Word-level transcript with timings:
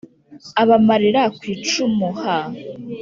abamarira 0.61 1.21
ku 1.37 1.41
icumu 1.55 2.07
ha! 2.19 2.39